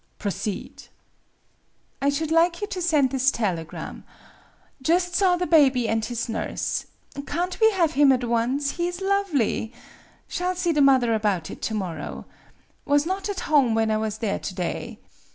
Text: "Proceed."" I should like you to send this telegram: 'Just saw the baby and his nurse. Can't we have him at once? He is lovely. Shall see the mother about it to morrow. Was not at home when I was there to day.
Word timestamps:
"Proceed."" 0.17 0.87
I 2.01 2.09
should 2.09 2.31
like 2.31 2.59
you 2.59 2.65
to 2.65 2.81
send 2.81 3.11
this 3.11 3.29
telegram: 3.29 4.03
'Just 4.81 5.13
saw 5.13 5.35
the 5.37 5.45
baby 5.45 5.87
and 5.87 6.03
his 6.03 6.27
nurse. 6.27 6.87
Can't 7.27 7.59
we 7.59 7.69
have 7.73 7.91
him 7.93 8.11
at 8.11 8.23
once? 8.23 8.71
He 8.71 8.87
is 8.87 8.99
lovely. 8.99 9.71
Shall 10.27 10.55
see 10.55 10.71
the 10.71 10.81
mother 10.81 11.13
about 11.13 11.51
it 11.51 11.61
to 11.61 11.75
morrow. 11.75 12.25
Was 12.83 13.05
not 13.05 13.29
at 13.29 13.41
home 13.41 13.75
when 13.75 13.91
I 13.91 13.97
was 13.97 14.17
there 14.17 14.39
to 14.39 14.55
day. 14.55 14.97